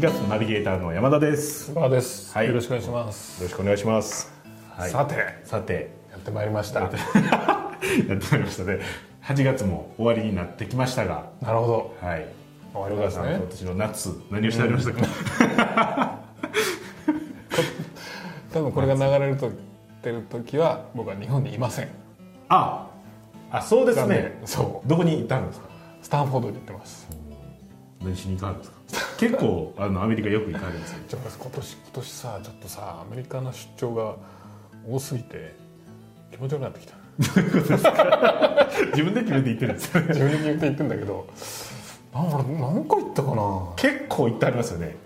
[0.00, 1.70] ドキャストナビゲーターの山田です。
[1.70, 4.32] よバーです、はいよろしくお願いします、ろしくお願いします。
[4.70, 8.78] はいさてさて、やってまいりました やってまいりましたね。
[9.24, 12.26] 8月も終わりになってきましたが、なるほどはい。
[12.72, 16.18] 終わりますね今年の夏何をしてありましたか？
[18.52, 19.50] 多分これが流れると
[20.02, 21.88] てる時は僕は日本にいません
[22.48, 22.86] あ、
[23.50, 24.36] あ、そうです残ね。
[24.38, 25.66] 念そどこに行ったんですか？
[25.66, 27.08] うスタンフォードに行ってます
[28.00, 28.77] 何しに行かんですか？
[29.18, 30.98] 結構あのアメリカよく行かれるんですよ。
[31.38, 34.16] 今年今年さちょっとさアメリカの出張が
[34.88, 35.54] 多すぎて
[36.30, 36.94] 気持ち悪くなってきた
[38.92, 40.06] 自分で決めて行ってるんですよね。
[40.14, 41.26] 自分で決めて行くんだけど
[42.14, 43.72] なん俺何回行ったかな？
[43.76, 44.96] 結構行ってありますよね。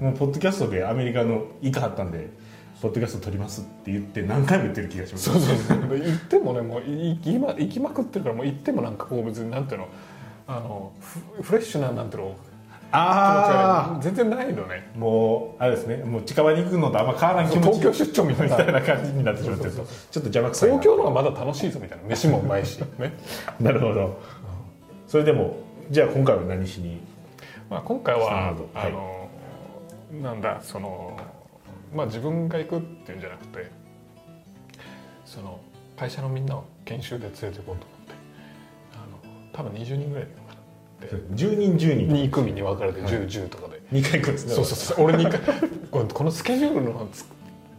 [0.00, 2.30] もうポッドキャストでアメリカの行かはったんで。
[2.80, 5.30] ポッドキャスト撮りますって言って何回も言ってる気がします。
[5.30, 9.88] そうそうそうで行ってもねもうい行きまくってるからもう行ってもなんかこう別になんていうの
[10.48, 12.34] あのフフレッシュななんていうの
[12.92, 14.90] あ悪い全然ないのね。
[14.94, 15.96] あ、もうあれですね。
[16.04, 17.80] もう近場に行くのとあんま変わらん気持ち。
[17.80, 20.78] 東京出張みたいな感じになってしまってると、ちょっと邪魔くさいな。
[20.80, 23.12] 東京の方がまだ楽しいぞみたいな飯もうまいしね、
[23.58, 24.20] なるほど。
[25.08, 25.56] それでも
[25.90, 27.00] じゃあ今回は何しに？
[27.70, 28.88] まあ、今回はなるほどはい。
[28.88, 29.30] あの、
[30.22, 31.18] なんだその
[31.94, 33.70] まあ自分が行くっていうんじゃなくて
[35.24, 35.58] その
[35.96, 38.12] 会社のみんなを研修で連れて行こうと思って。
[38.94, 40.30] あの多分20人ぐらいで
[41.02, 42.08] 行くかな10人10人。
[42.08, 43.80] 2組に分かれて10、10とかで。
[43.92, 44.54] 2回行くんですね。
[44.54, 45.04] そうそうそう。
[45.04, 45.40] 俺2回
[46.08, 47.24] このスケジュールのつ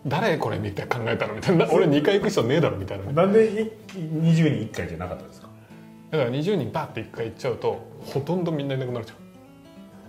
[0.06, 1.68] 誰これみたいな考えたのみたいな。
[1.72, 3.12] 俺2回行く人ねえだろみたいな。
[3.12, 3.50] なんでい
[3.96, 5.48] 20人1回じゃなかったんですか？
[6.12, 9.18] だから20人バッて1回行っちゃうとほとんどみんないなくなるじゃん。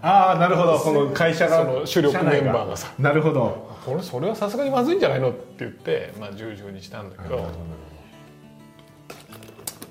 [0.06, 0.78] ああなるほど。
[0.78, 2.92] この会社がその主力メンバーがさ。
[2.98, 3.72] なるほど。
[3.86, 7.46] これそれはさすがにまずいんじゃないのって言って、まあ、10、10にしたんだけど、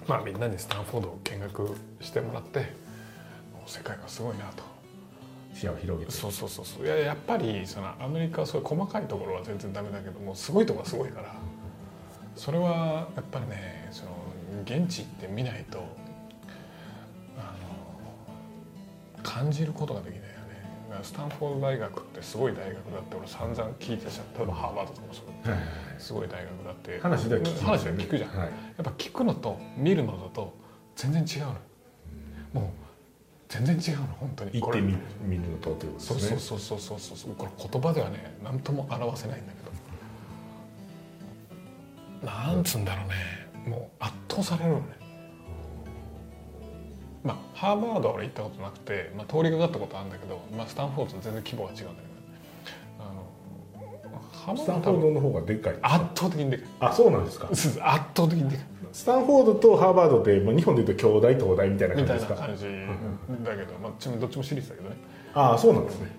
[0.08, 2.74] まあ、みんなにスタンフォードを見学してもらって
[3.66, 4.64] 世界がすごいなと。
[5.54, 6.12] 視野を広げて。
[6.12, 6.86] そうそうそうそう。
[6.86, 11.36] いややっぱりそのアメリカはそういう細かいところは全然ダメだけどもすごいところはすごいから。
[12.36, 14.12] それはやっぱりねその
[14.66, 15.86] 現地行ってみないと
[17.38, 17.54] あ
[19.18, 21.00] の感じることができないよね。
[21.04, 24.10] スタンフォード大学ってすごい大学だって俺散々聞いてた
[24.40, 25.60] 例えばハーバードとかもそうはい
[26.00, 27.00] すごい大学だって。
[27.00, 28.48] 話では聞きますよね話では聞くじゃん、はい。
[28.48, 30.58] やっぱ聞くのと見るのだと
[30.96, 31.46] 全然違う
[32.56, 32.83] のもう
[33.54, 34.60] 全然違うの本当に。
[34.60, 36.38] 行ってみ見るのとということそうですね。
[36.40, 37.36] そうそうそうそうそう。
[37.36, 39.60] これ言葉ではね何とも表せないんだけ
[42.26, 42.32] ど。
[42.32, 43.14] なんつうんだろうね。
[43.70, 44.86] もう圧倒されるのね。
[47.24, 51.94] まあハーバードは俺行ったことなくて、まあ、通りがかったことあるんだけど、まあ、スタンフォードと全然規模が違うんだけど
[53.00, 53.24] あの
[54.32, 55.76] ハーバスタンフォードの方がでかい。
[55.82, 56.68] 圧倒的にでかい。
[56.80, 57.48] あそうなんですか。
[57.50, 57.62] 圧
[58.16, 62.36] 倒的にでかいスタンフォードとハーバードって、まあ、日本でいうと兄弟東大みたいなみ感じですか？
[62.36, 62.64] たいな感じ
[63.44, 64.96] だけど、まあ、ちなみにどっちも私立だけどね。
[65.34, 66.12] ああそうなんですね。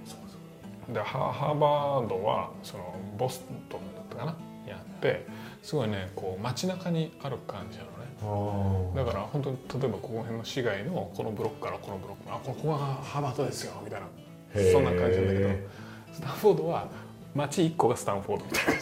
[0.92, 4.36] でハハーバードはそのボストンだったかな？
[4.68, 5.24] やって
[5.62, 8.94] すごいねこう街中にある感じなのね。
[8.96, 14.06] あだから本当に例えばここ辺の市街のこのブロックからこのブロックあここがハーバードですよみたいな。
[14.72, 15.48] そんな感じなんだけど
[16.12, 16.88] スタンフォードは
[17.34, 18.80] 街1個がスタンフォードみたいな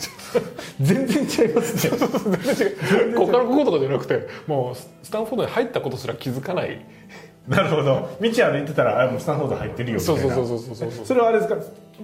[0.81, 1.97] 全然違いますね。
[1.97, 6.85] 全然違うここからこことかじゃなくてもうスタンフォードに入ったことすら気づかない
[7.49, 8.17] なるほど。
[8.21, 8.31] 道歩い
[8.65, 10.21] てたらあもうスタンフォード入ってるよみたいな。
[10.23, 11.57] そうそうそうそうそうそうそれはあれですか？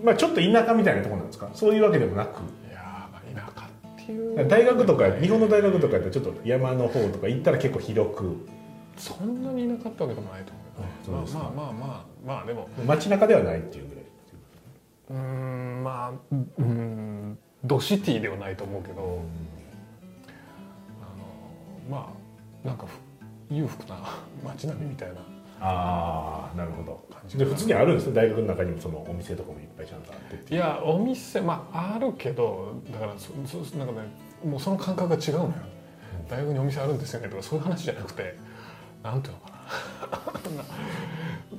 [0.03, 1.51] まあちょっと田舎みたいなところなんですか？
[1.55, 2.39] そういうわけでもなく。
[2.39, 8.47] いやーまあ田舎っていう大学とか日本の大学とかやったらちょっと山の方とか行ったら結構広く
[8.97, 14.05] そんなに田舎ってわけでもないと思うけど、あそうですかまあまあまあまあまあでも街中ではないっていうぐらい。
[15.11, 19.21] うーんまあうんドシティではないと思うけど、
[21.01, 21.05] あ
[21.93, 22.13] のま
[22.65, 23.97] あなんかふ裕福な
[24.45, 25.15] 街並みみたいな。
[25.61, 27.05] ああなるほど。
[27.37, 28.15] で普通にあるんですね。
[28.15, 34.09] 大学の中にもそのお店とかもいっぱいちゃんとあっていやお店まああるけどだからそそなんかね
[34.45, 35.55] もうその感覚が違うのよ。
[36.29, 38.37] 大学にお店あるんですよねとかそういう話じゃなくて
[39.03, 39.51] なんていうのか
[40.53, 40.65] な。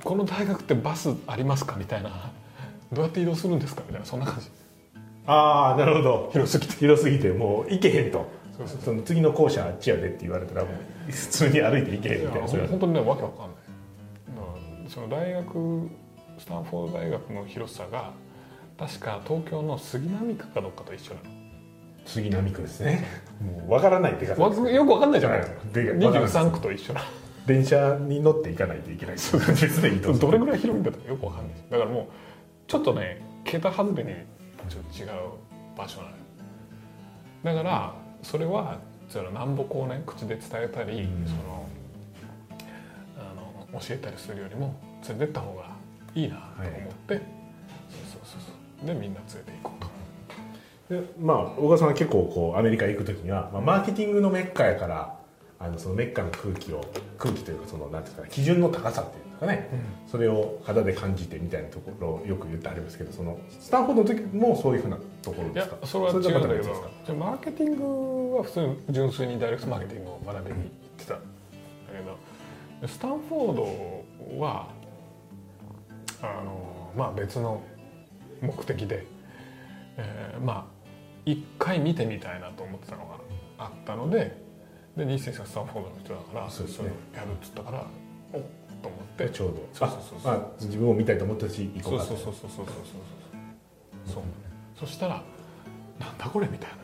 [0.02, 1.76] この大学ってバスありますか？
[1.76, 2.30] みたいな
[2.92, 4.50] どうやって移動するんですかみたいなそんな感じ。
[5.26, 6.30] ああなるほど。
[6.32, 8.26] 広すぎて広すぎてもう行けへんと。
[8.84, 10.70] その次の校舎あっちやでって言われたらも
[11.08, 12.48] う普通に歩いて行けへんみたいな。
[12.48, 13.50] それは本当にねわけわかんない。
[14.88, 15.88] その大学
[16.38, 18.12] スタンフォード大学の広さが
[18.78, 21.26] 確か東京の杉並区かどっかと一緒なの。
[22.06, 23.04] 杉並区ですね。
[23.40, 25.40] もう分からないって方わよくわかんないじゃない。
[25.40, 27.02] はいでわかんない23区と一緒な。
[27.46, 29.16] 電車に乗って行かないといけない。
[29.16, 31.54] どれぐらい広いんだとかよくわかんない。
[31.70, 32.06] だからもう
[32.70, 34.10] ちょっとね桁外れに
[34.68, 35.08] ちょっと違う
[35.76, 36.16] 場所なのよ。
[37.42, 38.78] だからそれは
[39.08, 41.26] その南北をね口で伝えたり、うん。
[41.26, 41.66] その
[43.18, 44.76] あの教えたりするよりも
[45.08, 45.70] 連れてった方が
[46.14, 47.20] いいなと思って、
[48.86, 49.84] でみんな連れて行こう
[50.88, 50.94] と。
[50.94, 55.18] でまあ小川さんは結構こうアメリカ行く時には、まあ、マーケティングのメッカやから
[55.62, 56.82] あのそのメッカの空気を
[57.18, 59.70] 空気というかそのなんていうか基準の高さっていうんですかね、
[60.06, 66.74] それを肌で感じてみたいなところをよく言ってありますけどそのスタンフォードの時もそういうふうなところいやですかそれは違うんそだけどじゃ
[67.08, 70.68] あマーケティングは普通に純粋にダイレクトマーケティングを学びに行っ
[70.98, 71.22] てたんだ
[72.80, 74.68] けどスタンフォードは
[76.22, 77.62] あのまあ別の
[78.42, 79.06] 目的で、
[79.96, 80.80] えーまあ
[81.26, 83.16] 一回見てみたいなと思ってたのが
[83.58, 84.42] あったので
[84.96, 87.86] でニーセンスがスタンフォードの人だからそう、ね,、いうのやるっつったから
[88.32, 88.42] おっ
[88.82, 89.30] と思って。
[89.30, 89.68] ちょうど。
[89.72, 92.74] そうそうそうそう、まあ、自分を見たいと思ったし行こうかそうそうそうそうそうそう
[94.06, 94.22] そうそ、う、
[94.78, 95.22] そしたら
[95.98, 96.76] なんだこれみたいな。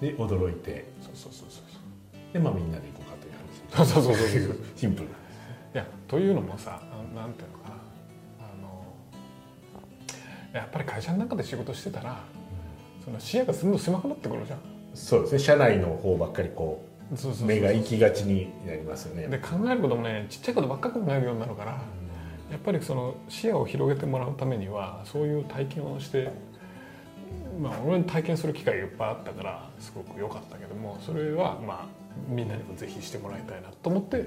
[0.00, 0.86] で驚いて。
[1.02, 3.32] そうそうそうそうでまあみんなで行こうかという
[3.82, 3.88] 話。
[3.90, 5.08] そうそうそうそう シンプル。
[5.08, 5.10] い
[5.74, 6.82] やというのもさ
[7.14, 7.74] なんていうのかな。
[8.40, 8.84] あの
[10.52, 12.22] やっぱり会社の中で仕事してたら、
[12.98, 14.58] うん、その視野がすんと狭くなってくるじゃん。
[14.94, 15.38] そうですね。
[15.38, 16.87] 社内の方ばっかりこう
[17.44, 19.26] 目が行きがちになりますよね。
[19.28, 21.72] で考えることもねちっちゃいことばっか考えるようになるから
[22.50, 26.30] やっぱりその視野を広げてもらうためにはそういう体験をして
[27.60, 31.86] まあ俺に体験する機会がいっぱいあったからすごく良かったけどもそれはまあ
[32.28, 34.26] みんなにもぜひしてもらいたいなと思ってやっ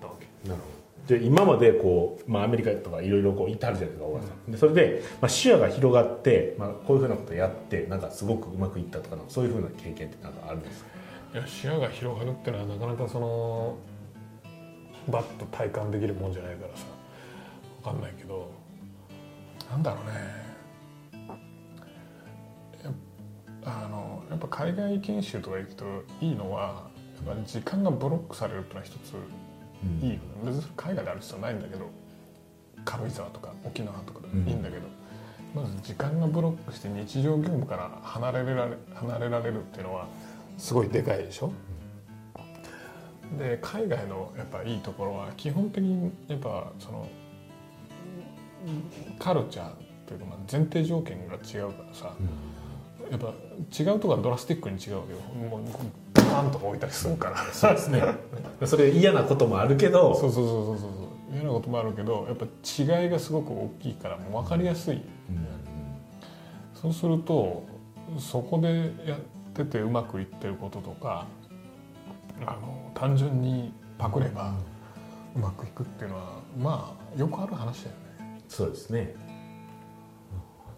[0.00, 0.48] たわけ。
[0.48, 0.76] なるほど。
[1.06, 4.50] で今までこう、まあ、アメリカとかいろいろこう行ってはるじゃないですか小川さん。
[4.50, 10.90] でそれで、まあ、視野が広がって、まあ、こういうふうなことやってなんかすごくうまくいったとかそういうふうな経験ってなんかあるんですか？
[11.36, 13.76] いや視野が広がるっていうのはなかなかその
[15.06, 16.86] バッと体感できるもんじゃないからさ
[17.82, 18.50] 分かんないけど
[19.70, 20.12] なんだろうね。
[22.82, 22.92] やっ
[23.66, 25.84] あのやっぱ海外研修とか行くと
[26.22, 26.88] いいのは
[27.26, 29.12] やっぱり時間がブロックされるっていうのは一つ
[30.02, 30.20] いいよね。
[30.42, 31.90] 別に海外である必要ないんだけど
[32.82, 34.86] 軽井沢とか沖縄とかでいいんだけど、
[35.54, 40.06] まず時間がブロックして日常業務から離れられ離れられるっていうのは
[40.56, 41.52] すごいでかいでしょ、
[43.38, 47.08] で海外のやっぱいいところは基本的にやっぱその
[49.18, 49.70] カルチャー
[50.06, 52.14] というかまあ前提条件が違うからさ、
[53.10, 53.32] やっぱ
[53.78, 55.18] 違うところはドラスティックに違うわけよ。
[55.50, 55.60] もう
[56.14, 57.36] バーンとか置いたりするから。
[57.52, 58.02] そうですね。
[58.64, 60.14] それ嫌なこともあるけど。
[60.14, 65.02] そうそうそうそうそう嫌なこともあるけどやっぱ違いがすごく大きいからもう分かりやすい、
[66.74, 67.64] そうすると
[68.18, 69.18] そこでや
[69.62, 71.26] っててうまくいってることとか
[72.44, 74.54] あの単純にパクれば
[75.34, 77.96] うまくいくっていうのはまあよくある話だよ
[78.30, 78.40] ね。
[78.48, 79.14] そうですね。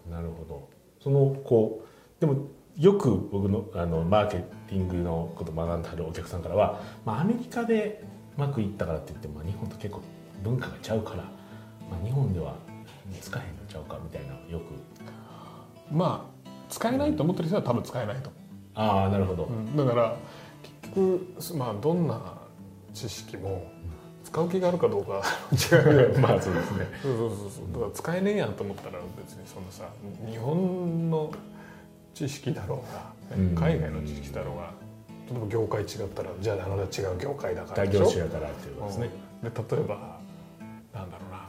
[0.09, 0.69] なるほど。
[1.03, 2.47] そのこうでも
[2.77, 4.37] よく僕のあのマーケ
[4.69, 8.05] ティングのことを学んではるお客さんからは、まあ、アメリカで
[8.37, 10.01] うまくいったからって言っても、まあ、日本と結構
[10.45, 11.25] 文化がちゃうから、
[11.91, 12.55] まあ、日本では
[13.21, 14.65] 使えへんのちゃうかみたいなよく。
[15.93, 16.39] まあ
[16.69, 18.29] 使えないと思ってる人は多分使えないと。
[18.29, 18.38] 思
[18.79, 19.77] ああなるほど、う、うん。
[19.77, 20.17] だから
[20.83, 22.21] 結局まあどんな
[22.95, 23.71] 知識も
[24.25, 25.23] 使う気があるかどうかは
[25.53, 25.75] 違
[26.15, 26.87] うまあそうですね。
[27.03, 27.73] そうそうそうそう。
[27.73, 29.89] だから使えねえやんと思ったら別にそのさ
[30.31, 31.33] 日本の
[32.15, 34.71] 知識だろうが、海外の知識だろうが
[35.31, 38.05] 例えば業界違ったらじゃああなた違う業界だからでしょ？
[38.05, 39.11] 他業種やからっていうことですね、
[39.45, 39.51] うん。
[39.51, 40.19] で例えば
[40.95, 41.49] なんだろうな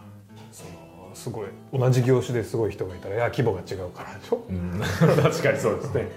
[0.52, 4.44] そのすごい同じ業種ですごい人がいたらいや規模が違うからでしょ？
[4.50, 4.80] うん、
[5.22, 6.12] 確かにそうですね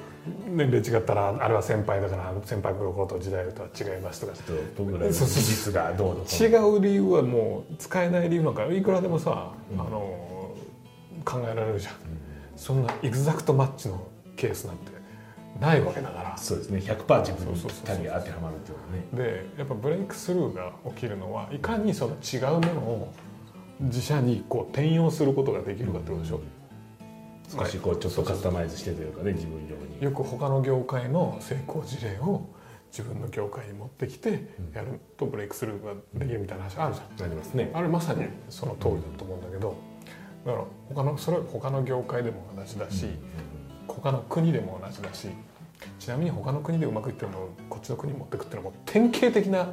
[0.46, 4.32] 年齢違ったらあれは先輩だから先輩プロコート時代とは違いますとか。
[4.34, 5.42] ちょっと僕らの技そうそう。
[5.42, 10.54] 術がどうの違のう理由はもう使えない理由なんかいくらでもさ、あの
[11.24, 11.94] 考えられるじゃん、
[12.56, 14.92] そんなエグザクトマッチのケースなんて
[15.60, 16.36] ないわけだから。
[16.36, 16.78] そうですね。
[16.80, 18.78] 100%自分にぴったり当てはまるっていう
[19.18, 19.32] のはね。
[19.32, 23.12] でやっぱブレイクスルーが起きるのはいかにその違うものを
[23.80, 26.40] 自社にこう転用することができるかってことでしょ、
[27.48, 30.02] 少しこうちょっとカスタマイズしてというかね自分用に。
[30.02, 32.48] よく他の業界の成功事例を
[32.90, 37.70] 自分の業界に持ってきてやるとブレイクスルーができるみたいな話あるじゃんなりますね。
[37.72, 39.76] あれまさにその通りだと思うんだけど
[40.44, 43.06] だから他のそれは他の業界でも同じだし、
[43.86, 45.28] 他の国でも同じだし
[45.98, 49.72] ちなみに他の国でうまくいってるのをこっちの国に持ってくっていうのはもう典型的な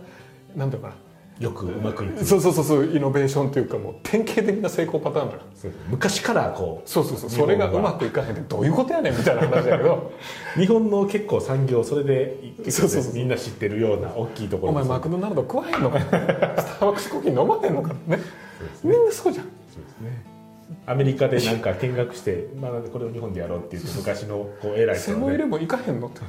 [0.56, 0.96] なんていうのか
[1.40, 2.12] よくうまくいく。
[2.12, 10.12] なそうそうそうそうイノベーションというかもう典型的な成功パターンだよそう昔からこうそうそうそうそれがうまくいかないってどういうことやねんみたいな話だけど
[10.56, 12.36] 日本の結構産業それで
[12.70, 18.20] そうそうそうみんな知ってるような大きいところお前マクドナルド食わへんのかスターバックスコーヒー飲まへんのかね？
[18.84, 19.46] みんなそうじゃん。
[19.46, 20.26] そうですね。
[20.86, 25.24] アメリカでなんか見学して、まあ、これを日本でやろうって言って昔のこう偉い人がね。
[25.24, 26.22] セブンイレブン行かへんのって。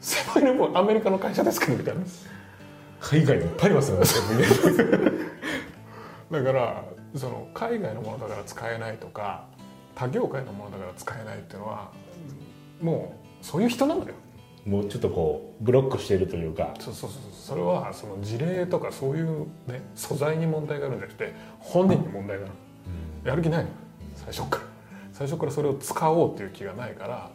[0.00, 2.00] セブンイレブンアメリカの会社ですけどみたいな
[3.00, 4.04] 海外にいっぱいありますよね。
[6.30, 6.84] だから
[7.16, 9.46] その海外のものだから使えないとか
[9.96, 11.90] 他業界のものだから使えないっていうのは
[12.80, 14.14] もうそういう人なのよ。
[14.66, 16.74] もうちょっとこうブロックしてるというか。
[16.78, 22.52] そうそうそうそれはその事例とかそういうね素材に問題があるんじゃなくて本人に問題がある、
[23.24, 23.70] やる気ないの。
[24.14, 24.64] 最初から。
[25.12, 27.30] 最初からそれを使おうっていう気がないから、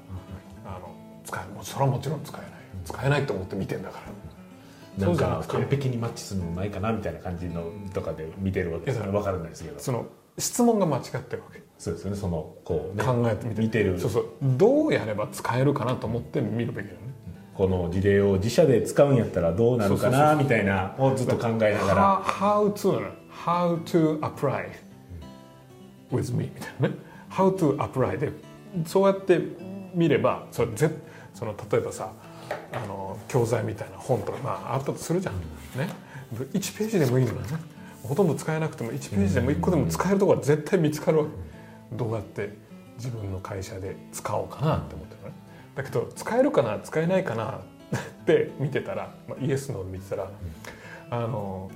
[0.66, 0.90] あの
[1.24, 2.52] 使えもうそれはもちろん使えない。
[2.86, 4.06] 使えないと思って見てんだから
[4.98, 9.00] なんか完璧にマッチするのないかなみたいな感じのとかで見てるわけです。
[9.00, 9.80] から分からないですけど。
[9.80, 10.06] その
[10.38, 11.62] 質問が間違ってるわけ。
[11.78, 12.18] そうですよね。
[12.18, 13.62] そのこうね考えてみて。
[13.62, 14.00] 見てる。
[14.00, 14.26] そうそう。
[14.42, 17.14] どうやれば使えるかなと思って見るべきだよね。
[17.56, 22.22] この事例を自社で使うんやったらどうなるかなみたいなをずっと考えながら。
[22.24, 24.70] How, to How to apply
[26.12, 26.96] with me みたいなね。
[27.30, 28.32] How to apply で
[28.86, 29.40] そうやって
[29.94, 30.92] 見ればそれぜ
[31.34, 32.12] その例えばさ
[32.74, 35.36] あの教材みたいな本とか、まあ、あったとするじゃん、
[35.80, 35.90] ね、
[36.34, 37.48] 1ページでもいいのよね。
[38.04, 41.32] ほとんど使えなくても1ページでも1個でも使えるところは絶対見つかるわけ。
[41.96, 42.50] どうやって
[42.98, 45.34] 自分の会社で使おうかなって思ってるのね。
[45.76, 47.60] だけど使えるかな使えないかなっ
[48.26, 50.30] て見てたら、まあ、イエスノー見てたら、
[51.10, 51.72] あの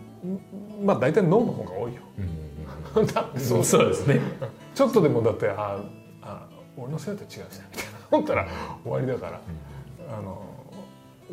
[0.84, 2.02] まあ大体ノーの方が多いよ。
[3.14, 4.20] だってそうそうですね。
[4.74, 5.80] ちょっとでもだってあ
[6.22, 6.48] あ
[6.78, 8.48] 俺のせいだと違うしなみたいな思ったら
[8.84, 9.42] 終わりだから、
[10.18, 10.44] あの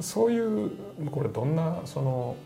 [0.01, 0.71] そういう
[1.11, 2.37] これどんなその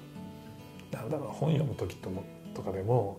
[0.92, 3.18] なんだろう本読む時ともとかでも、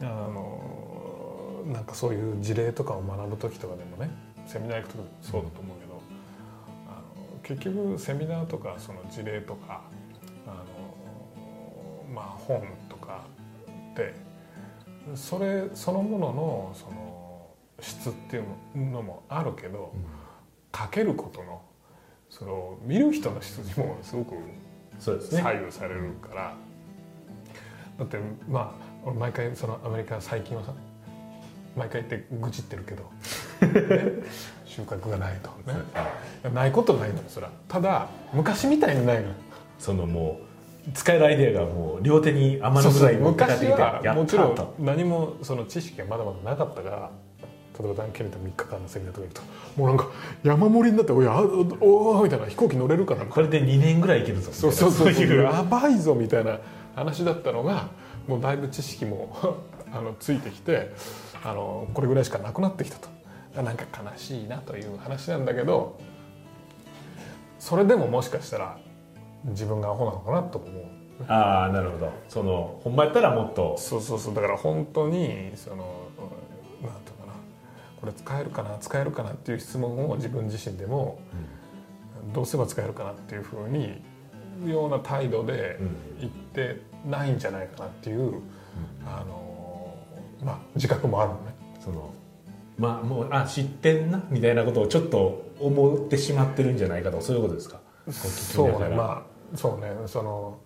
[0.00, 4.10] あのなんかそういう事例とかを学ぶ時とかでもね
[4.46, 6.02] セミナー行く時もそうだと思うけど、
[6.88, 7.02] あ
[7.34, 9.82] の結局セミナーとかその事例とか
[10.46, 13.24] あのまあ本とか
[13.92, 14.14] って
[15.14, 18.44] それそのもののその質っていう
[18.76, 19.92] のもあるけど、
[20.76, 21.62] 書けることの
[22.30, 24.34] その見る人の質にもすごく
[24.98, 26.54] 左右されるから、
[27.98, 28.18] だって
[28.48, 28.70] まあ
[29.04, 30.72] 俺毎回そのアメリカ最近はさ
[31.76, 34.22] 毎回言って愚痴ってるけど、ね
[34.64, 35.50] 収穫がないと。
[35.70, 36.52] ね。
[36.54, 39.28] ないことないのよそれはただ昔みたいにないの。
[39.28, 39.34] よ
[39.78, 40.40] そのも
[40.86, 47.10] う使えるアイデアがもう両手に余るぐらい昔はもちろんと何もその知識がまだまだなかったから
[47.82, 49.42] 例えばダン・ケネタ3日間のセミナーとか行くと
[49.76, 50.08] もうなんか
[50.42, 51.40] 山盛りになって「おや
[51.80, 55.42] おお」みたいな飛行機乗れるかなこれで2年ぐらいいけるぞそうそうそうみたいないう。
[55.42, 56.58] やばいぞみたいな
[56.94, 57.88] 話だったのが
[58.26, 59.36] もうだいぶ知識も
[59.92, 60.92] あのついてきて
[61.42, 63.08] あのこれぐらいしかなくなってきたと。
[63.56, 65.98] なんか悲しいなという話なんだけど
[67.58, 68.78] それでももしかしたら
[69.46, 71.00] 自分がアホなのかなと思う。
[71.28, 72.12] ああなるほど。
[72.28, 73.76] そのほんまやったらもっと。
[73.76, 74.34] そうそうそう。
[74.34, 75.84] だから本当にその
[78.00, 81.18] これ使えるかな使えるかなっていう質問を自分自身でも、
[82.34, 84.02] どうすれば使えるかなっていうふうに
[84.66, 85.78] ような態度で
[86.20, 88.40] 言ってないんじゃないかなっていう、
[89.06, 89.94] あの
[90.44, 91.54] まあ自覚もあるのね。
[91.78, 92.12] その
[92.78, 97.80] まあもうあ知ってんなみたいなことをちょっと思ってしまってるんじゃないかとそういうことですか？
[98.10, 100.58] そうねまあそうねその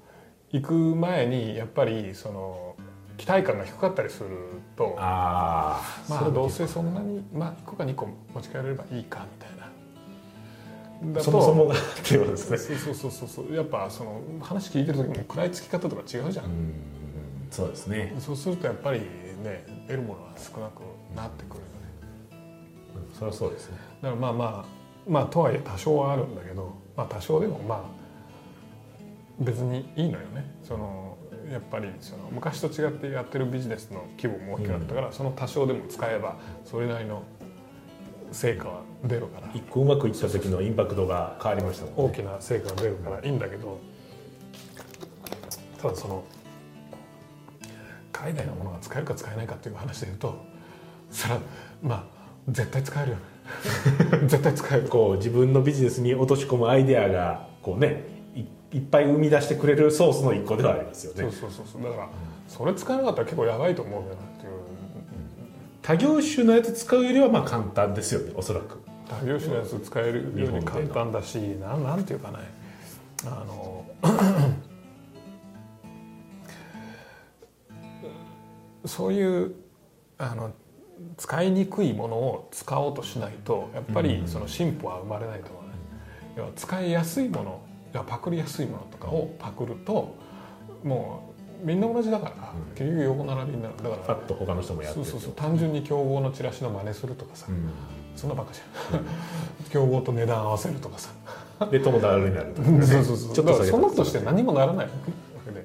[0.53, 2.74] 行く前にやっぱりその
[3.17, 4.29] 期待感が低かったりする
[4.77, 9.65] とああまあどうせそんなに、まあ、1個か2個持ち帰れればいいかみたいな。
[11.23, 12.59] そもそもがっていうことですね。
[12.79, 16.75] そうそうそうそうやっぱその話聞いてる時も食らいつき方とか違うじゃん、うん。
[17.51, 18.15] そうですね。
[18.21, 20.81] そうするとやっぱりね得るものは少なく
[21.15, 21.75] なってくるよね。
[23.09, 23.79] うんそれはそうですね。
[24.03, 28.05] だからまあまあまあとはいえ多少はあるんだけど、まあ、多少でもまあ
[29.41, 30.45] 別にいいのよね。
[30.63, 31.04] その
[31.51, 37.23] やっぱりその昔と違ってやってるビジネスの規模も大きくなったから、その多少でも使えばそれなりの
[38.33, 39.51] 成果は出るから。
[39.55, 43.79] 一個うまくいった時のインパクトが変わりましたもん大きな成果が出るからいいんだけど
[45.81, 46.25] ただその
[48.13, 50.45] 海外のものが使えるか使えないかっていう話で言うと
[51.11, 51.41] それは
[51.83, 52.05] まあ
[52.49, 53.17] 絶対使えるよ。
[53.17, 53.23] ね
[54.27, 54.89] 絶対使える。
[54.89, 58.14] こう自分のビジネスに落とし込むアイデアがこうね
[58.75, 61.23] いいっぱい生み出してくれるソースの一個ではありますよね。
[61.23, 61.83] そうそうそうそう。
[61.83, 62.09] だから
[62.49, 64.53] それ使えなかったら結構やばいと思うよなっていう。
[65.81, 68.81] 他業種のやつ使うよりはまあ簡単ですよねおそらく。
[69.09, 72.39] 他業種のやつ使えるように簡単だしなんなんていうかね。
[73.27, 73.85] あの
[78.87, 79.55] そういう
[80.19, 80.53] あの
[81.17, 85.69] 使いにくいものを使おうとしないとやっぱりその進歩は生まれないと思うね。
[86.37, 87.61] 要は使いやすいもの
[88.03, 90.17] パクりやすいものとかをパクると
[90.83, 91.31] も
[91.63, 93.75] うみんな同じだから、結局横並びになる。
[93.79, 95.33] だからパッと他の人もやってるそうそうそう。
[95.33, 97.71] 単純に競合のチラシの真似するとかさ、うん。
[98.15, 99.05] そんなばっかじゃん。
[99.71, 101.11] 競合と値段合わせるとかさ。
[101.71, 103.33] で友達になるとかねそうそうそう。
[103.35, 104.87] ちょっとだからそんなこととして何もならない。
[104.87, 104.93] わ
[105.47, 105.65] けで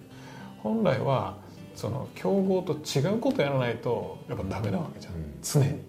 [0.59, 1.35] 本来は
[1.75, 5.39] その競合と違うことやらないとやっぱダメなわけじゃん、うん。
[5.41, 5.81] 常に、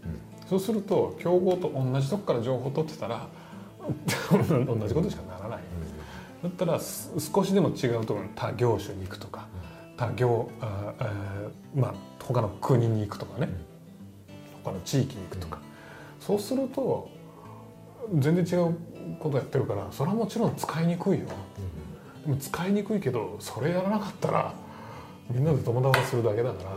[0.49, 3.29] そうすると競合と同じとこから情報を取ってたら
[4.67, 5.63] 同じことしかならない、
[6.43, 9.47] だったらす少しでも違うところに他業種に行くとか
[9.97, 13.49] 他業あ、えーまあ他の国に行くとかね、
[14.63, 15.59] 他の地域に行くとか、
[16.21, 17.11] そうすると
[18.19, 18.77] 全然違う
[19.19, 21.27] ことやってるからそれはもちろん使いにくいよ、
[22.25, 24.55] でも使いにくいけどそれやらなかったら
[25.29, 26.71] みんなで友達するだけだから、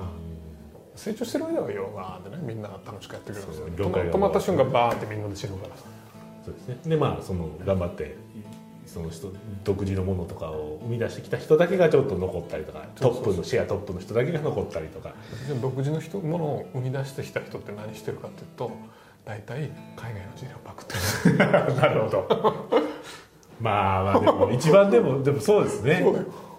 [0.95, 3.67] 成長してる間はいいよわーってねみんなが楽しくやってくれるんですよ。
[3.67, 5.83] 止まった瞬間バーってみんなで死ぬからさ。
[6.45, 6.79] そうですね。
[6.85, 8.15] でまあその頑張って
[8.85, 9.31] その人
[9.63, 15.13] 独自のものとかを生み出してきた人だけがちょっと残ったりとかトップのシェアトップの人だけが残ったりとか。
[15.47, 18.71] で独自の人ものを生み出してきた人って何してるかっていうと
[19.25, 21.37] 大体海外の事例をパクってる。
[21.75, 22.27] なるほど。
[23.59, 26.05] まあまあでも一番でも でもそうですね。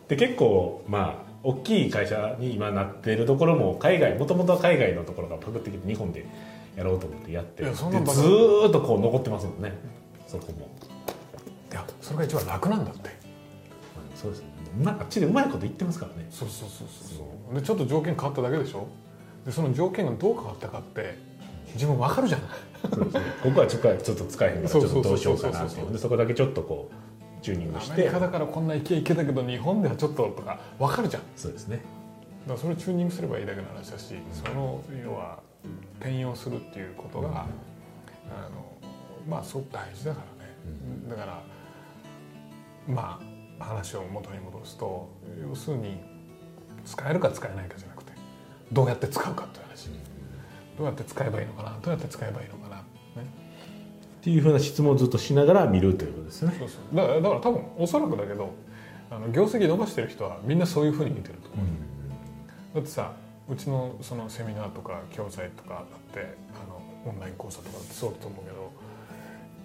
[0.08, 6.26] で結構まあ大きい会社に今なってるところも海外もともとは海外のところがパクってきて日本で
[6.74, 9.72] やろうと思ってやってずっとこう残ってますもんね。
[10.26, 10.68] そこも、
[12.04, 13.10] それが一番楽なんだって。
[14.14, 14.46] そうですね。
[14.78, 16.26] うまあっちでうまいこと言ってますからね。
[16.28, 18.86] そうそうそうそうでちょっと条件変わっただけでしょ？
[19.46, 21.18] でその条件がどう変わったかって
[21.72, 22.48] 自分わかるじゃない。
[22.94, 23.20] そうですね。
[23.42, 25.92] ここはちょっとちょっと使えへんからちそうそうそうょっとどうしようかなってそうそうそういう。
[25.94, 27.92] でそこだけちょっとこうチューニングして。
[27.94, 31.22] アメリカだからこんなイケイケだけど日本ではちょっととかわかるじゃん。
[31.22, 31.78] だそうですね。
[32.46, 35.38] からそれをチューニングすればいいだけの話だしその要は
[35.98, 37.32] 転用するっていうことが、あ
[38.50, 38.66] の
[39.26, 40.52] まあすごく大事だからね、
[41.08, 41.42] だから
[42.88, 43.20] ま
[43.60, 45.08] あ話を元に戻すと
[45.48, 46.00] 要するに
[46.84, 48.12] 使えるか使えないかじゃなくて
[48.72, 49.88] どうやって使うかっていう話、
[50.76, 52.82] どうやって使えばいいのかなどうやって使えばいいのかな、ね、
[54.20, 56.54] っていうふうな質問をずっとしながら見るということですね。
[56.58, 56.96] そうそう。
[56.96, 58.50] だからだから多分おそらくだけど
[59.10, 61.66] あの業績伸ばしてる人はみんなそういうふうに見てると思う、
[62.74, 63.12] だってさ
[63.48, 68.72] うちのそのセミナーとか教材とかだってあのオンライン講座とかだってそうだと思うけど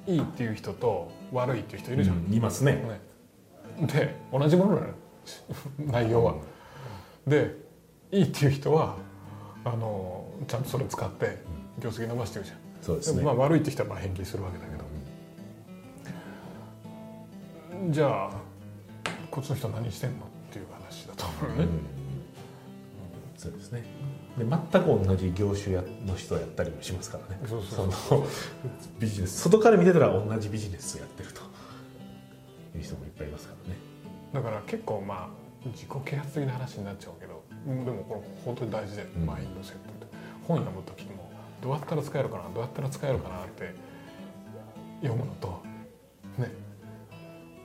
[0.08, 2.74] いいっていう人と悪いっていう人いるじゃん、うんいますね。
[2.74, 3.09] ね
[3.82, 4.88] で同じものなの。
[4.88, 4.94] よ
[5.86, 6.36] 内容は。
[7.28, 7.56] で
[8.12, 8.96] いいっていう人は
[9.64, 11.38] あのちゃんとそれ使って
[11.80, 12.58] 業績伸ばしてるじゃん。
[12.82, 13.24] そうですね。
[13.24, 14.80] まあ悪いって人はまあ返金するわけだけど。
[17.92, 18.32] じゃあ
[19.32, 21.68] こっちの人は何してんのっていう話だと思うね、
[23.38, 23.84] そうですね。
[24.38, 27.42] で全く同じ業種やの人やったりもしますからね。
[27.48, 27.92] そうそう。
[27.92, 28.28] その
[29.00, 29.44] ビジネス。
[29.44, 31.42] 外から見てたら同じビジネスやってると
[32.80, 33.78] いう人もいっぱいいますからね。
[34.34, 35.30] だから結構ま
[35.66, 39.26] あ自己啓発的な話になっちゃうけどうんでもこれ本当に大事で、うん。
[39.26, 40.08] マインドセットって。
[40.48, 41.30] 本読む時も
[41.62, 43.74] どうやったら使えるかなどうやったら使えるかなって
[45.02, 45.62] 読むのと
[46.38, 46.52] ね。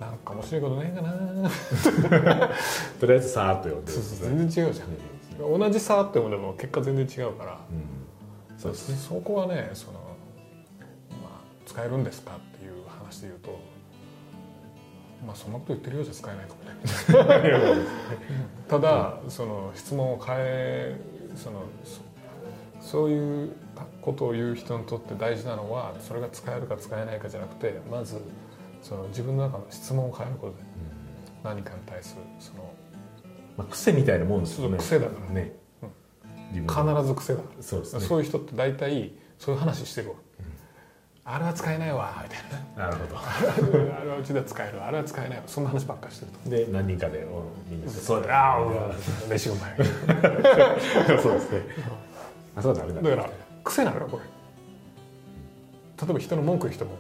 [0.00, 2.50] なんか面白いことねえかな。
[2.98, 5.58] とりあえずさーっと読んでね全然違うじゃん。
[5.58, 7.60] 同じさーって読んでも結果全然違うから。
[7.70, 8.58] うん。
[8.58, 8.96] そうですね。
[8.96, 9.92] そこはねその、
[11.22, 13.53] まあ、使えるんですかっていう話で言うと
[15.26, 17.86] まあそんなこと言ってるようじゃ使えないかもね。
[18.68, 21.00] ただその質問を変え
[21.36, 22.00] そのそ
[22.80, 23.52] そういう
[24.02, 28.20] ことを言う人にとって大事なのはそれが使えるか使えないかじゃなくてまず
[28.82, 30.58] その自分の中の質問を変えることで
[31.42, 32.74] 何かに対するその
[33.56, 34.78] まあ、癖みたいなもんですよね。
[34.78, 35.34] 癖だから。
[35.34, 35.52] ね。
[36.54, 36.66] うん。
[36.66, 38.00] 必ず癖だそうですね。
[38.00, 40.14] そういう人って大体そういう話してるわ、
[41.26, 42.40] あれは使えないわみたい
[42.76, 42.84] な。
[42.86, 43.18] なるほど。
[43.18, 45.44] あれはうちでは使えるあれは使えないわ。
[45.46, 46.50] そんな話ばっかりしてると。
[46.50, 48.70] で何人かでおみんなでそうだああう
[49.26, 49.76] ん飯うまい。
[51.22, 51.62] そうですね。
[52.56, 53.02] あそうだダメだ。
[53.02, 53.30] だから
[53.64, 54.22] 癖なのよこれ。
[56.06, 56.90] 例えば人の文句言う人も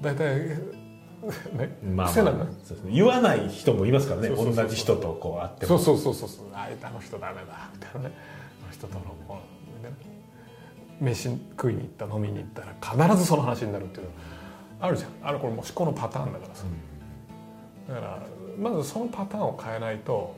[0.00, 2.44] 大体ねまあ、癖なのよ。
[2.44, 4.28] まあそうですね、言わない人もいますからね。
[4.28, 5.78] 同じ人とこう会っても。
[5.78, 6.46] そうそうそうそうそう。
[6.54, 8.14] ああの人ダメだみたいなね。
[8.62, 9.38] あの人とのこ
[9.82, 9.92] うね
[11.00, 14.12] 飯食いに行った飲みに行ったら必ずその話になるっていうの
[14.80, 15.10] あるじゃん。
[15.22, 16.64] あれこれもう思考のパターンだからさ、
[17.88, 18.22] だから
[18.58, 20.36] まずそのパターンを変えないと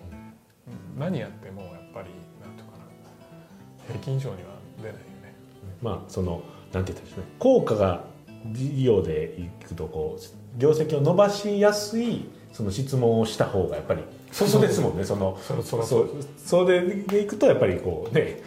[0.67, 2.09] うん何やってもやっぱり
[2.41, 2.85] なんていうかな
[3.89, 4.49] 平均以上には
[4.79, 5.03] 出ないよね。
[5.81, 7.27] まあそのなんて言ったでしょうね。
[7.39, 8.05] 効果が
[8.53, 15.05] 事業でいくとこう業績を伸ばしやすいその質問をした方がやっぱりそうですもんね。
[15.05, 15.55] そのそ
[16.01, 18.41] うそれでいくとやっぱりこうね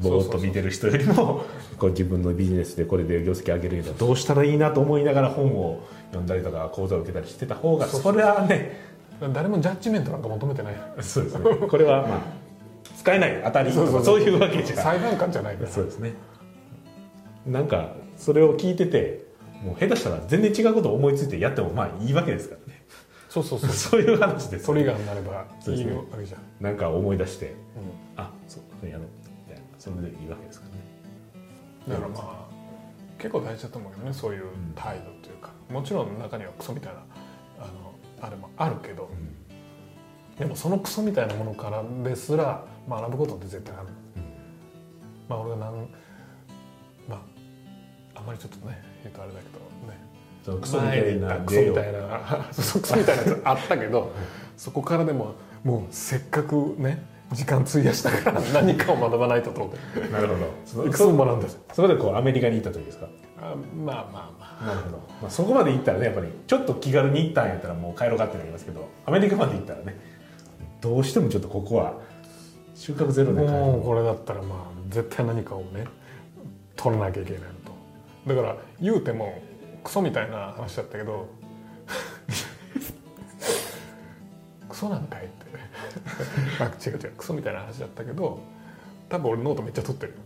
[0.00, 1.44] ぼーっと見てる人よりも
[1.78, 8.80] こう自分のビジネスでこれで業績上げるにはどうしたらいいなと思いながら本を読んだりとか講座を受けたりしてた方がそれはね
[9.20, 10.74] 誰もジャッジメントなんか求めてない。
[11.00, 11.44] そうですね。
[11.68, 12.20] これはまあ
[12.98, 15.70] 使えない当たりとかそういうわけじゃ裁判官じゃないから。
[15.70, 16.12] そうですね。
[17.46, 19.24] なんかそれを聞いてて
[19.62, 22.82] もう下手したら全然違うことを思いついてやってもまあいいわけですからね。
[23.28, 23.70] そうそうそう。
[23.72, 27.52] そういう話ですトリガーになればいいわけじゃん、なんか思い出してう
[28.16, 29.25] あそうやろうみたいな
[29.86, 30.80] それでいいわけですからね。
[31.86, 32.56] ん、だからまあ
[33.18, 34.12] 結構大事だと思うけどね。
[34.12, 34.44] そういう
[34.74, 37.00] 態度というか、もちろん中にはクソみたいな
[37.60, 39.08] あのあれもあるけど、
[40.36, 43.86] でもそのクソみたいなものからですら学ぶことって絶対ある、
[45.28, 45.88] まあ俺がなん
[47.08, 47.20] まあ
[48.16, 50.06] あんまりちょっとね言うとあれだけどね。
[50.60, 54.12] クソみたいなクソみたいな クソみたいなやつあったけど
[54.56, 58.40] そこからでももうせっかくね時間費やしたから。
[58.54, 60.08] 何かを学ばないとと思って。
[60.12, 60.40] なるほど。
[60.64, 63.06] そいくつも学んだそこでこうアメリカに行った時ですか？
[63.40, 69.98] あまあまあまなるほど、まあ、そこまで行ったらねやっぱりちょっと気軽に行ったんやったらもう帰ろうかってなりますけどアメリカまで行ったらね
[70.80, 71.94] どうしてもちょっとここは
[72.74, 73.52] 収穫ゼロあで帰る。
[73.52, 74.58] もうこれだったらまあ
[74.88, 75.84] 絶対何かをね
[76.76, 77.46] 取らなきゃいけないの
[78.26, 78.34] と。
[78.34, 79.38] だから言うても
[79.84, 81.28] クソみたいな話だったけど
[84.68, 85.46] クソなんかいって。
[86.60, 88.40] あ違う違うクソみたいな話だったけど
[89.08, 90.18] 多分俺ノートめっちゃ取ってるよ。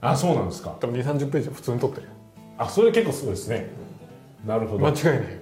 [0.00, 0.76] あそうなんですか。
[0.80, 2.12] 多分2 3 0ページは普通に取ってるよ。
[2.58, 3.68] あそれ結構すごいですね。
[4.46, 4.86] なるほど。
[4.86, 5.32] 間違いない。
[5.32, 5.38] よ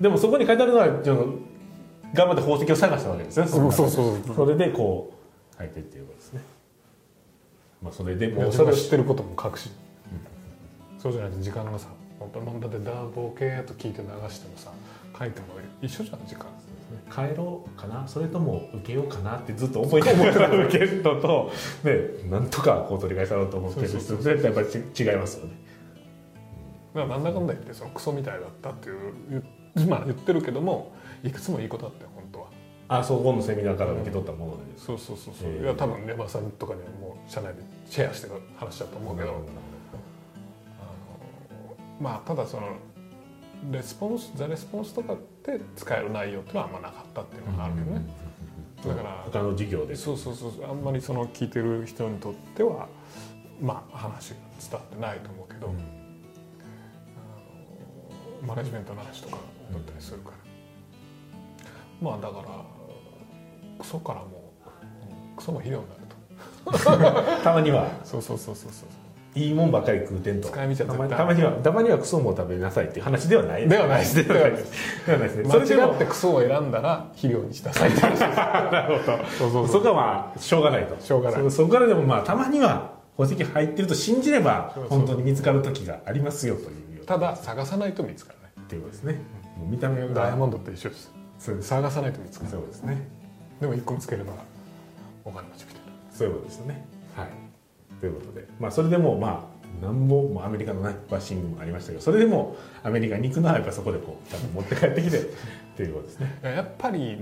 [0.00, 3.46] でもそこに書いてあるのは頑張って宝石を探したわけですね。
[3.46, 5.12] そうそうそうそれでこ
[5.54, 6.40] う書いてっていうことですね。
[7.82, 9.70] まあそれでもうそれ知ってることも書くし、
[10.98, 14.70] そうじゃないと時間がさ本当にだってただボケーっと聞いて流してもさ
[15.18, 15.46] 書いても
[15.80, 16.46] 一緒じゃん時間
[17.10, 18.06] 帰ろうかな？
[18.06, 21.52] それとも受けようかなってずっと思いながら受けるのと、
[21.84, 25.52] ね、なんとかこう取り返そうと思ってる人そうそう絶対やっぱりち違いますよね。
[26.94, 29.42] だからなんだかんだ言ってそのクソみたいだったっていう
[29.76, 32.46] 言,、まあ、言ってるけどもいくつもいいことだったよ本当は。
[32.88, 34.62] あそう今度セミナーから受け取ったもので。
[34.76, 35.62] そうそうそうそう、ええ。
[35.62, 39.40] いや多分レバーさんとかにはもう社内でシェアしてる話だと思うけど、あの
[42.00, 42.68] まあただその
[43.70, 48.02] レスポンスザ・レスポンスとかって使える内容っていうのはあんまなかったっていうのがあるけどね、
[48.86, 49.94] だから他の授業で。
[49.94, 50.52] そうそうそう。
[50.68, 52.88] あんまりその聞いてる人にとっては
[53.60, 55.70] まあ話が伝わってないと思うけど、う
[58.44, 58.46] ん。
[58.46, 59.36] マネジメントの話とか
[59.72, 60.36] だったりするから、
[62.00, 62.64] まあだから
[63.78, 64.52] クソからも
[65.36, 66.10] うクソも肥料になると。
[67.44, 67.90] たまには。
[68.04, 68.88] そうそうそうそうそう
[69.34, 70.48] いいもんばかり食うてんと。
[70.48, 70.56] た
[71.24, 73.68] まにはたまにはクソも食べなさいっていう話ではない。
[73.68, 74.24] ではないです。
[74.26, 75.36] ではないです。
[75.36, 77.90] ね間違ってクソを選んだら肥料にしなさい。
[77.90, 79.68] って話なるほど。
[79.68, 81.00] そこはまあしょうがないと。
[81.00, 81.42] しょうがない。
[81.42, 87.06] そそこからでもまあたまには宝石入ってると信じれば本当に見つかる時がありますよという。
[87.06, 88.50] ただ探さないと見つからない。
[88.58, 89.20] っていうことですね。
[89.56, 90.08] もう見た目が。
[90.08, 91.12] ダイヤモンドと一緒です。
[91.60, 92.60] 探さないと見つからない。
[92.60, 93.06] そうですね。
[93.60, 94.32] でも一個見つければ
[95.24, 96.84] お金持ちみたいなそういうことですね。
[97.14, 97.49] はい
[98.00, 99.48] ということでまあそれでもま
[99.82, 105.24] あなんぼもうアメリカのねバッシングもありましたけどそれでもアメリカに行くのはやっぱそこでこうちゃんと持って帰ってきてっ
[105.76, 106.38] ていうことですね。
[106.42, 107.18] いややっぱり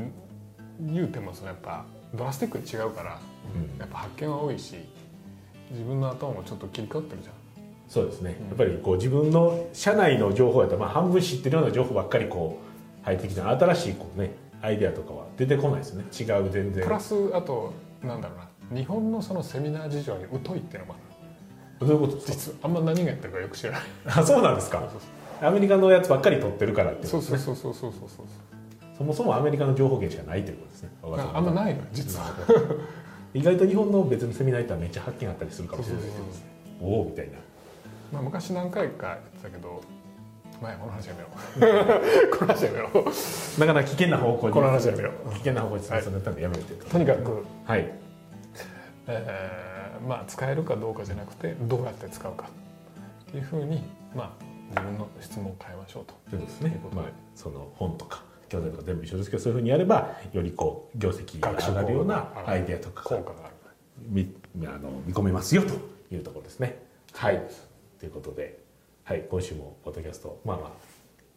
[0.81, 3.21] 言うてもそのやっぱドラスティックに違うから
[3.55, 3.79] うん。
[3.79, 4.77] やっぱ発見は多いし
[5.71, 7.35] 自分の頭もちょっと切り替わってるじゃん。
[7.89, 12.61] そうですね、やっぱりこう自分の社内の情報やったら、まあ、半分知ってるような情報ばっかりこ
[13.03, 16.05] う入ってきて新しいこう、ね、アイデアとかは出てこないですね。
[16.05, 16.85] 違う全然。
[16.85, 20.95] プラスあとなんだろうな日本のそのセミナー事情に疎いっていうのも
[21.81, 22.33] どういうことですか？
[22.33, 23.83] 実はあんま何がやってるかよく知らない。
[24.07, 24.89] あそうなんですか？
[25.41, 28.27] アメリカのやつばっかり取ってるからってそうそうそうそうそうそうそう
[28.99, 32.35] そもそもアメリカの情報源しかないということですねあんまないのよ実は
[33.33, 36.35] 意外と日本の別のセミナー行ったらめっちゃ発見あったりするかもしれないですけどそう
[36.81, 37.39] そうおおみたいな
[38.13, 39.81] まあ昔何回かやってたけど
[40.61, 47.89] まあこの話やめようこの話やめようなかなか危険な方向にこの話やめよ危険な方向に進んでったんでやめてとにかく、はい
[49.09, 52.49] えーまあ使えるかどうかじゃなくてどうやって使うか。
[53.29, 53.83] っていうふうに
[54.15, 56.15] まあ自分の質問を変えましょうと。
[56.31, 56.81] そうですね。
[56.95, 63.55] まあ、その本とか教材とか全部一緒ですけどそういうふうにやればよりこう業績が上がるようなアイデアとか効果がある。
[64.09, 64.33] 見
[64.65, 65.75] あの見込めますよと
[66.15, 66.81] いうところですね。
[67.15, 67.43] はい。
[67.99, 68.61] ということで、
[69.03, 70.67] はい、今週もポッドキャストまあま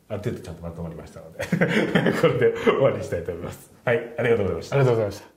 [0.10, 1.40] あある程度ちゃんとまとまりましたので
[2.22, 3.72] これで終わりにしたいと思います。
[3.84, 4.76] はいありがとうございました。
[4.76, 5.31] ありがとうございました